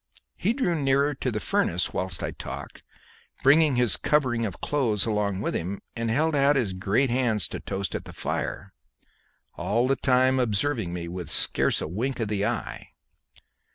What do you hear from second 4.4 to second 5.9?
of clothes along with him,